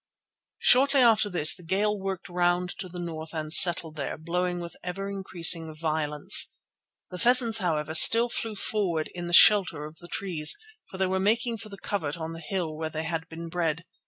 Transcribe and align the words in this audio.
Shortly 0.57 1.01
after 1.01 1.29
this 1.29 1.53
the 1.53 1.61
gale 1.61 1.95
worked 1.99 2.27
round 2.27 2.71
to 2.79 2.89
the 2.89 2.97
north 2.97 3.35
and 3.35 3.53
settled 3.53 3.97
there, 3.97 4.17
blowing 4.17 4.59
with 4.59 4.75
ever 4.83 5.07
increasing 5.07 5.71
violence. 5.75 6.55
The 7.11 7.19
pheasants, 7.19 7.59
however, 7.59 7.93
still 7.93 8.27
flew 8.27 8.55
forward 8.55 9.11
in 9.13 9.27
the 9.27 9.31
shelter 9.31 9.85
of 9.85 9.97
the 9.99 10.07
trees, 10.07 10.55
for 10.89 10.97
they 10.97 11.05
were 11.05 11.19
making 11.19 11.59
for 11.59 11.69
the 11.69 11.77
covert 11.77 12.17
on 12.17 12.33
the 12.33 12.39
hill, 12.43 12.75
where 12.75 12.89
they 12.89 13.03
had 13.03 13.29
been 13.29 13.47
bred. 13.47 13.85